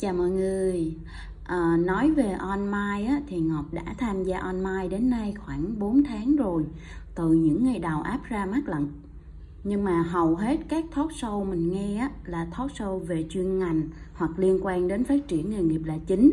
[0.00, 0.94] Chào mọi người.
[1.44, 6.02] À, nói về online á, thì Ngọc đã tham gia online đến nay khoảng 4
[6.04, 6.64] tháng rồi.
[7.14, 8.88] Từ những ngày đầu áp ra mắt lận.
[9.64, 13.58] Nhưng mà hầu hết các talk show mình nghe á, là talk show về chuyên
[13.58, 13.82] ngành
[14.14, 16.30] hoặc liên quan đến phát triển nghề nghiệp là chính.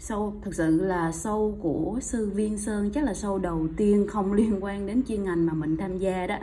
[0.00, 4.32] Show thực sự là show của sư Viên Sơn chắc là show đầu tiên không
[4.38, 6.36] liên quan đến chuyên ngành mà mình tham gia đó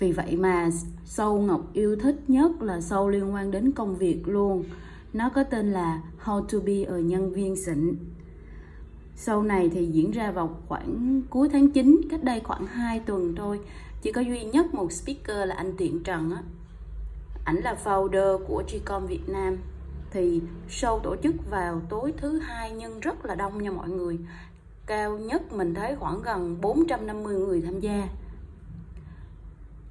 [0.00, 0.70] vì vậy mà
[1.04, 4.64] sâu ngọc yêu thích nhất là sâu liên quan đến công việc luôn.
[5.12, 7.96] Nó có tên là how to be a nhân viên xịn.
[9.16, 13.34] Show này thì diễn ra vào khoảng cuối tháng 9 cách đây khoảng 2 tuần
[13.36, 13.60] thôi.
[14.02, 16.42] Chỉ có duy nhất một speaker là anh Tiện Trần á.
[17.44, 19.56] Ảnh là founder của Gcom Việt Nam.
[20.10, 24.18] Thì show tổ chức vào tối thứ hai nhưng rất là đông nha mọi người.
[24.86, 28.08] Cao nhất mình thấy khoảng gần 450 người tham gia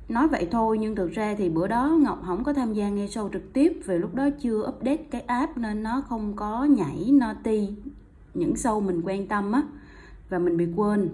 [0.09, 3.05] nói vậy thôi, nhưng thực ra thì bữa đó ngọc không có tham gia nghe
[3.05, 7.11] show trực tiếp, vì lúc đó chưa update cái app nên nó không có nhảy
[7.11, 7.69] noti
[8.33, 9.63] những show mình quan tâm á,
[10.29, 11.09] và mình bị quên.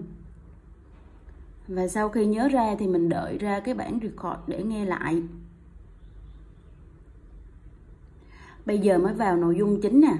[1.68, 5.22] Và sau khi nhớ ra thì mình đợi ra cái bản record để nghe lại.
[8.66, 10.16] Bây giờ mới vào nội dung chính nè.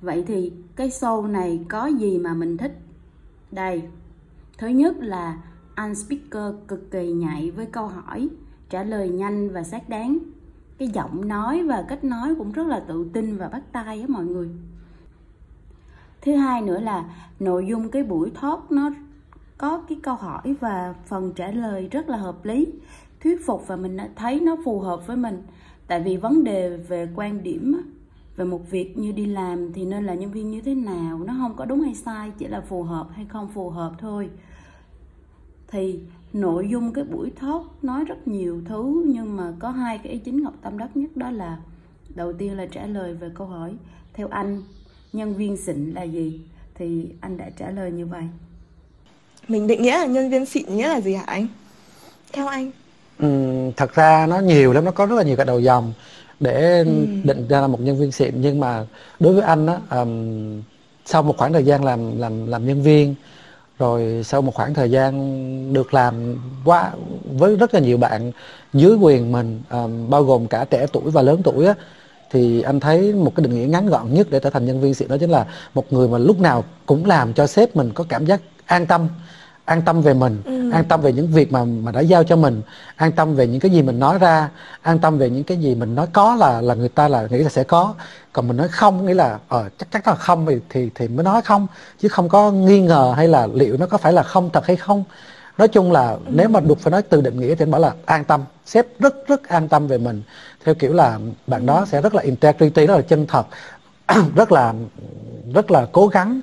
[0.00, 2.78] Vậy thì cái show này có gì mà mình thích?
[3.50, 3.82] Đây,
[4.58, 5.38] thứ nhất là
[5.76, 8.28] anh speaker cực kỳ nhạy với câu hỏi,
[8.70, 10.18] trả lời nhanh và xác đáng.
[10.78, 14.06] Cái giọng nói và cách nói cũng rất là tự tin và bắt tay á
[14.08, 14.48] mọi người.
[16.22, 17.04] Thứ hai nữa là
[17.40, 18.90] nội dung cái buổi talk nó
[19.58, 22.66] có cái câu hỏi và phần trả lời rất là hợp lý,
[23.22, 25.42] thuyết phục và mình thấy nó phù hợp với mình.
[25.86, 27.76] Tại vì vấn đề về quan điểm
[28.36, 31.34] về một việc như đi làm thì nên là nhân viên như thế nào, nó
[31.40, 34.30] không có đúng hay sai, chỉ là phù hợp hay không phù hợp thôi
[35.68, 35.98] thì
[36.32, 40.18] nội dung cái buổi talk nói rất nhiều thứ nhưng mà có hai cái ý
[40.18, 41.58] chính ngọc tâm đắc nhất đó là
[42.14, 43.72] đầu tiên là trả lời về câu hỏi
[44.14, 44.62] theo anh
[45.12, 46.40] nhân viên xịn là gì?
[46.74, 48.22] Thì anh đã trả lời như vậy.
[49.48, 51.46] Mình định nghĩa là nhân viên xịn nghĩa là gì hả anh?
[52.32, 52.70] Theo anh.
[53.18, 53.26] Ừ,
[53.76, 55.92] thật ra nó nhiều lắm nó có rất là nhiều cái đầu dòng
[56.40, 57.06] để ừ.
[57.24, 58.40] định ra là một nhân viên xịn.
[58.40, 58.86] Nhưng mà
[59.20, 60.62] đối với anh á um,
[61.04, 63.14] sau một khoảng thời gian làm làm làm nhân viên
[63.78, 66.92] rồi sau một khoảng thời gian được làm quá
[67.38, 68.32] với rất là nhiều bạn
[68.72, 71.74] dưới quyền mình um, bao gồm cả trẻ tuổi và lớn tuổi á
[72.30, 74.94] thì anh thấy một cái định nghĩa ngắn gọn nhất để trở thành nhân viên
[74.94, 78.04] xịn đó chính là một người mà lúc nào cũng làm cho sếp mình có
[78.08, 79.08] cảm giác an tâm
[79.66, 80.70] an tâm về mình ừ.
[80.70, 82.62] an tâm về những việc mà mà đã giao cho mình
[82.96, 84.48] an tâm về những cái gì mình nói ra
[84.82, 87.38] an tâm về những cái gì mình nói có là là người ta là nghĩ
[87.38, 87.94] là sẽ có
[88.32, 91.24] còn mình nói không nghĩa là ờ chắc chắc là không thì thì thì mới
[91.24, 91.66] nói không
[91.98, 94.76] chứ không có nghi ngờ hay là liệu nó có phải là không thật hay
[94.76, 95.04] không
[95.58, 96.18] nói chung là ừ.
[96.28, 98.86] nếu mà được phải nói từ định nghĩa thì anh bảo là an tâm sếp
[98.98, 100.22] rất rất an tâm về mình
[100.64, 101.66] theo kiểu là bạn ừ.
[101.66, 103.46] đó sẽ rất là integrity rất là chân thật
[104.36, 104.74] rất là
[105.54, 106.40] rất là cố gắng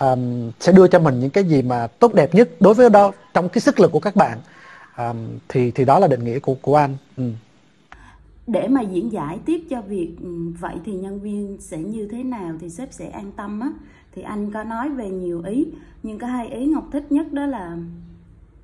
[0.00, 3.12] um, sẽ đưa cho mình những cái gì mà tốt đẹp nhất đối với đó
[3.34, 4.38] trong cái sức lực của các bạn.
[4.98, 5.16] Um,
[5.48, 6.96] thì thì đó là định nghĩa của của anh.
[7.16, 7.30] Ừ.
[8.46, 12.22] để mà diễn giải tiếp cho việc ừ, vậy thì nhân viên sẽ như thế
[12.22, 13.70] nào thì sếp sẽ an tâm á.
[14.14, 15.66] Thì anh có nói về nhiều ý
[16.02, 17.76] nhưng có hai ý ngọc thích nhất đó là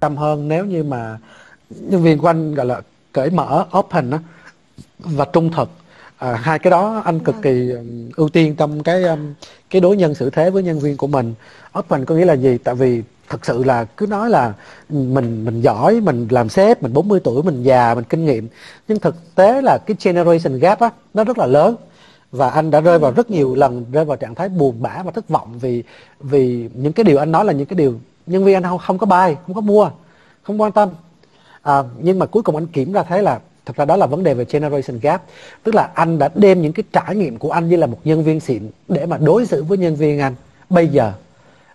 [0.00, 1.18] tâm hơn nếu như mà
[1.70, 2.80] nhân viên của anh gọi là
[3.12, 4.18] cởi mở open á
[4.98, 5.70] và trung thực
[6.22, 7.70] à, hai cái đó anh cực kỳ
[8.16, 9.04] ưu tiên trong cái
[9.70, 11.34] cái đối nhân xử thế với nhân viên của mình.
[11.78, 12.58] Open có nghĩa là gì?
[12.58, 14.52] Tại vì thật sự là cứ nói là
[14.88, 18.48] mình mình giỏi mình làm sếp mình 40 tuổi mình già mình kinh nghiệm.
[18.88, 21.76] Nhưng thực tế là cái generation gap á nó rất là lớn.
[22.32, 25.10] Và anh đã rơi vào rất nhiều lần rơi vào trạng thái buồn bã và
[25.10, 25.82] thất vọng vì
[26.20, 28.98] vì những cái điều anh nói là những cái điều nhân viên anh không không
[28.98, 29.90] có buy không có mua
[30.42, 30.88] không quan tâm.
[31.62, 34.22] À, nhưng mà cuối cùng anh kiểm ra thấy là thật ra đó là vấn
[34.22, 35.22] đề về generation gap.
[35.62, 38.24] Tức là anh đã đem những cái trải nghiệm của anh như là một nhân
[38.24, 40.34] viên xịn để mà đối xử với nhân viên anh
[40.70, 41.12] bây giờ.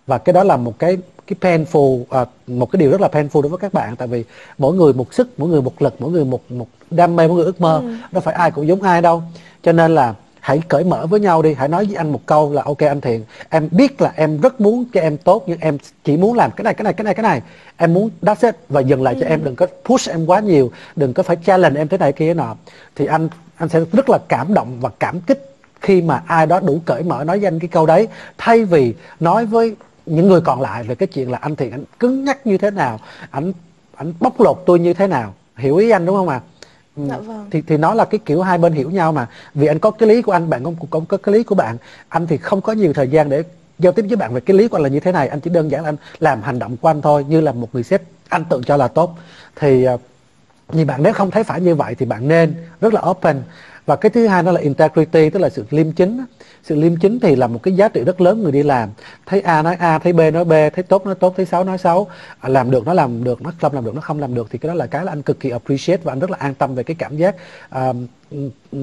[0.06, 3.42] Và cái đó là một cái cái painful à, một cái điều rất là painful
[3.42, 3.96] đối với các bạn.
[3.96, 4.24] Tại vì
[4.58, 7.36] mỗi người một sức mỗi người một lực mỗi người một một đam mê mỗi
[7.36, 7.78] người ước mơ.
[7.82, 7.94] Ừ.
[8.12, 9.22] đâu phải ai cũng giống ai đâu.
[9.62, 10.14] Cho nên là
[10.48, 11.54] hãy cởi mở với nhau đi.
[11.54, 14.60] Hãy nói với anh một câu là ok anh thiện em biết là em rất
[14.60, 17.14] muốn cho em tốt nhưng em chỉ muốn làm cái này cái này cái này
[17.14, 17.42] cái này.
[17.76, 18.54] Em muốn that's it.
[18.68, 19.20] Và dừng lại ừ.
[19.20, 20.70] cho em đừng có push em quá nhiều.
[20.96, 22.56] Đừng có phải challenge em thế này kia nọ.
[22.96, 26.60] Thì anh anh sẽ rất là cảm động và cảm kích khi mà ai đó
[26.60, 28.08] đủ cởi mở nói với anh cái câu đấy.
[28.38, 31.84] Thay vì nói với những người còn lại về cái chuyện là anh thiện anh
[31.98, 33.00] cứng nhắc như thế nào?
[33.30, 33.52] Anh
[33.96, 35.34] anh bóc lột tôi như thế nào?
[35.56, 36.40] Hiểu ý anh đúng không ạ?
[36.44, 36.57] à?
[37.08, 37.46] Dạ vâng.
[37.50, 39.26] thì thì nó là cái kiểu hai bên hiểu nhau mà.
[39.54, 41.76] Vì anh có cái lý của anh bạn cũng cũng có cái lý của bạn.
[42.08, 43.42] Anh thì không có nhiều thời gian để
[43.78, 45.28] giao tiếp với bạn về cái lý của anh là như thế này.
[45.28, 47.68] Anh chỉ đơn giản là anh làm hành động của anh thôi như là một
[47.72, 48.02] người sếp.
[48.28, 49.18] Anh tự cho là tốt.
[49.56, 50.00] Thì uh,
[50.72, 53.42] như bạn nếu không thấy phải như vậy thì bạn nên rất là open
[53.88, 56.24] và cái thứ hai đó là integrity tức là sự liêm chính
[56.62, 58.88] sự liêm chính thì là một cái giá trị rất lớn người đi làm.
[59.26, 61.78] Thấy a nói a thấy b nói b thấy tốt nói tốt thấy xấu nói
[61.78, 62.08] xấu.
[62.40, 64.58] À, làm được nó làm được nó không làm được nó không làm được thì
[64.58, 66.74] cái đó là cái là anh cực kỳ appreciate và anh rất là an tâm
[66.74, 67.36] về cái cảm giác
[67.74, 68.06] um,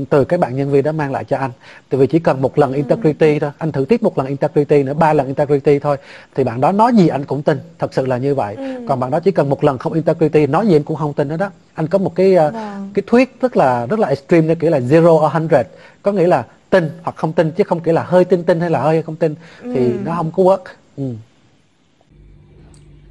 [0.09, 1.51] từ cái bạn nhân viên đó mang lại cho anh
[1.89, 2.75] tại vì chỉ cần một lần ừ.
[2.75, 5.97] integrity thôi anh thử tiếp một lần integrity nữa ba lần integrity thôi
[6.35, 8.85] thì bạn đó nói gì anh cũng tin thật sự là như vậy ừ.
[8.87, 11.27] còn bạn đó chỉ cần một lần không integrity nói gì anh cũng không tin
[11.27, 12.87] nữa đó anh có một cái uh, wow.
[12.93, 15.65] cái thuyết rất là rất là extreme như kiểu là zero or hundred
[16.01, 18.69] có nghĩa là tin hoặc không tin chứ không nghĩa là hơi tin tin hay
[18.69, 19.97] là hơi không tin thì ừ.
[20.05, 20.63] nó không có work
[20.97, 21.03] ừ.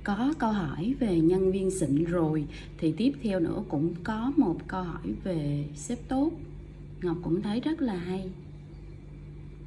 [0.04, 2.44] Có câu hỏi về nhân viên xịn rồi
[2.78, 6.30] thì tiếp theo nữa cũng có một câu hỏi về sếp tốt.
[7.02, 8.24] Ngọc cũng thấy rất là hay.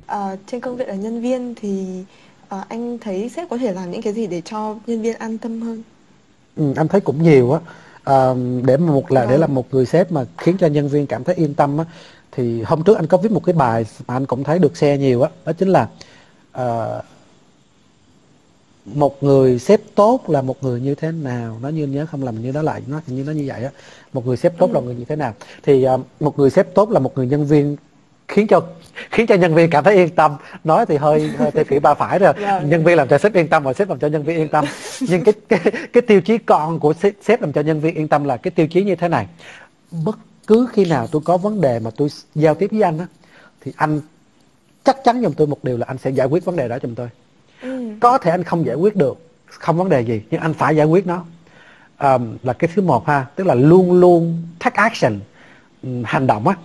[0.05, 2.03] À, trên công việc là nhân viên thì
[2.49, 5.37] à, anh thấy sếp có thể làm những cái gì để cho nhân viên an
[5.37, 5.83] tâm hơn?
[6.55, 7.59] Ừ, anh thấy cũng nhiều á.
[8.03, 8.33] À,
[8.65, 9.41] để mà một là để vâng.
[9.41, 11.85] là một người sếp mà khiến cho nhân viên cảm thấy yên tâm á
[12.31, 14.97] thì hôm trước anh có viết một cái bài mà anh cũng thấy được share
[14.97, 15.89] nhiều á đó, đó chính là
[16.57, 17.03] uh,
[18.95, 21.57] một người sếp tốt là một người như thế nào?
[21.61, 23.69] Nó như nhớ không làm như đó lại nó như nó như vậy á.
[24.13, 24.73] Một người sếp tốt ừ.
[24.73, 25.33] là người như thế nào?
[25.63, 27.75] Thì uh, một người sếp tốt là một người nhân viên
[28.27, 28.61] khiến cho
[29.11, 30.35] khiến cho nhân viên cảm thấy yên tâm.
[30.63, 32.33] Nói thì hơi, hơi theo kiểu ba phải rồi.
[32.33, 32.65] Yeah.
[32.65, 34.65] Nhân viên làm cho sếp yên tâm và sếp làm cho nhân viên yên tâm.
[35.01, 35.59] Nhưng cái cái
[35.93, 38.51] cái tiêu chí con của sếp, sếp làm cho nhân viên yên tâm là cái
[38.51, 39.27] tiêu chí như thế này.
[40.05, 40.17] Bất
[40.47, 43.07] cứ khi nào tôi có vấn đề mà tôi giao tiếp với anh á
[43.61, 44.01] thì anh
[44.83, 46.95] chắc chắn giùm tôi một điều là anh sẽ giải quyết vấn đề đó giùm
[46.95, 47.09] tôi
[47.61, 47.91] ừ.
[47.99, 49.17] có thể anh không giải quyết được
[49.47, 51.25] không vấn đề gì nhưng anh phải giải quyết nó.
[51.99, 55.19] Um, là cái thứ một ha tức là luôn luôn take action
[55.83, 56.55] um, hành động á.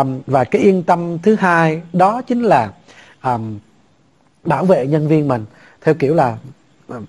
[0.00, 2.72] Um, và cái yên tâm thứ hai đó chính là
[3.22, 3.58] um,
[4.44, 5.44] bảo vệ nhân viên mình.
[5.80, 6.36] Theo kiểu là
[6.88, 7.04] um,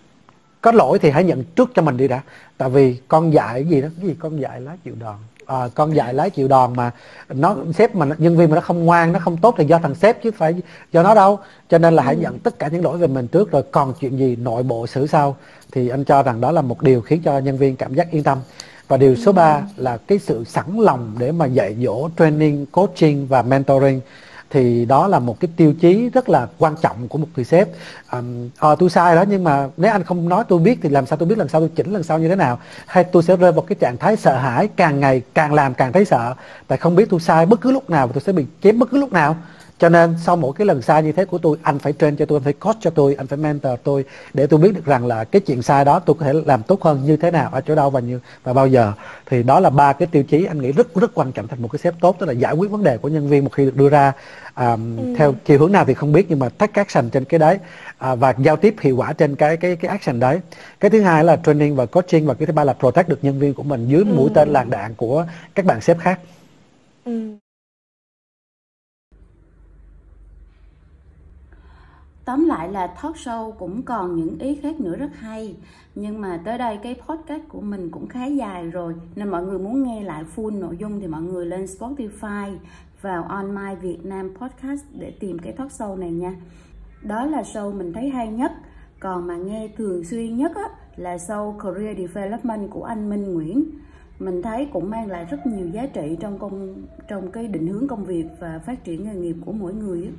[0.61, 2.21] có lỗi thì hãy nhận trước cho mình đi đã.
[2.57, 5.17] Tại vì con dạy gì đó cái gì con dạy lá chịu đòn
[5.51, 6.91] à, con dạy lái chịu đòn mà
[7.29, 9.95] nó sếp mà nhân viên mà nó không ngoan nó không tốt thì do thằng
[9.95, 10.55] sếp chứ phải
[10.91, 11.39] do nó đâu
[11.69, 12.21] cho nên là hãy ừ.
[12.21, 15.07] nhận tất cả những lỗi về mình trước rồi còn chuyện gì nội bộ xử
[15.07, 15.35] sau
[15.71, 18.23] thì anh cho rằng đó là một điều khiến cho nhân viên cảm giác yên
[18.23, 18.37] tâm
[18.87, 19.61] và điều số 3 ừ.
[19.77, 24.01] là cái sự sẵn lòng để mà dạy dỗ training coaching và mentoring
[24.51, 27.67] thì đó là một cái tiêu chí rất là quan trọng của một người sếp.
[28.11, 31.05] Um, à, tôi sai đó nhưng mà nếu anh không nói tôi biết thì làm
[31.05, 32.59] sao tôi biết lần sau tôi chỉnh lần sau như thế nào?
[32.85, 35.91] Hay tôi sẽ rơi vào cái trạng thái sợ hãi càng ngày càng làm càng
[35.91, 36.33] thấy sợ.
[36.67, 38.89] Tại không biết tôi sai bất cứ lúc nào và tôi sẽ bị chém bất
[38.91, 39.35] cứ lúc nào
[39.81, 42.25] cho nên sau mỗi cái lần sai như thế của tôi anh phải train cho
[42.25, 45.05] tôi anh phải coach cho tôi anh phải mentor tôi để tôi biết được rằng
[45.05, 47.61] là cái chuyện sai đó tôi có thể làm tốt hơn như thế nào ở
[47.61, 48.93] chỗ đâu và như và bao giờ
[49.25, 51.67] thì đó là ba cái tiêu chí anh nghĩ rất rất quan trọng thành một
[51.71, 53.75] cái sếp tốt tức là giải quyết vấn đề của nhân viên một khi được
[53.75, 54.13] đưa ra
[54.55, 55.15] um, ừ.
[55.17, 57.59] theo chiều hướng nào thì không biết nhưng mà take action trên cái đấy
[58.11, 60.39] uh, và giao tiếp hiệu quả trên cái cái cái action đấy
[60.79, 63.39] cái thứ hai là training và coaching và cái thứ ba là protect được nhân
[63.39, 64.13] viên của mình dưới ừ.
[64.15, 65.25] mũi tên làn đạn của
[65.55, 66.19] các bạn sếp khác
[67.05, 67.40] ừ.
[72.25, 75.55] Tóm lại là talk show cũng còn những ý khác nữa rất hay.
[75.95, 79.59] Nhưng mà tới đây cái podcast của mình cũng khá dài rồi nên mọi người
[79.59, 82.55] muốn nghe lại full nội dung thì mọi người lên Spotify
[83.01, 86.35] vào On My Việt Nam Podcast để tìm cái talk show này nha.
[87.01, 88.51] Đó là show mình thấy hay nhất.
[88.99, 93.65] Còn mà nghe thường xuyên nhất á, là show Career Development của anh Minh Nguyễn.
[94.19, 96.75] Mình thấy cũng mang lại rất nhiều giá trị trong công
[97.07, 100.11] trong cái định hướng công việc và phát triển nghề nghiệp của mỗi người ấy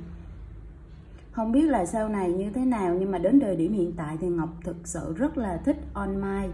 [1.33, 4.17] không biết là sau này như thế nào, nhưng mà đến thời điểm hiện tại
[4.21, 6.49] thì ngọc thực sự rất là thích online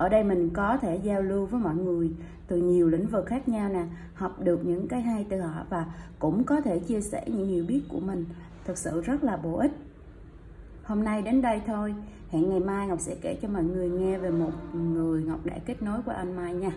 [0.00, 2.10] ở đây mình có thể giao lưu với mọi người
[2.46, 3.84] từ nhiều lĩnh vực khác nhau nè,
[4.14, 5.86] học được những cái hay từ họ và
[6.18, 8.24] cũng có thể chia sẻ những hiểu biết của mình.
[8.64, 9.72] Thực sự rất là bổ ích.
[10.84, 11.94] Hôm nay đến đây thôi.
[12.30, 15.58] Hẹn ngày mai ngọc sẽ kể cho mọi người nghe về một người ngọc đã
[15.66, 16.70] kết nối qua anh mai nha.